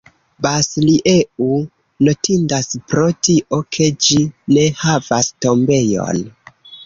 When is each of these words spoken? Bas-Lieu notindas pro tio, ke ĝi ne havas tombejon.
Bas-Lieu 0.43 1.49
notindas 2.07 2.71
pro 2.93 3.03
tio, 3.27 3.59
ke 3.77 3.89
ĝi 4.07 4.19
ne 4.57 4.65
havas 4.83 5.31
tombejon. 5.47 6.25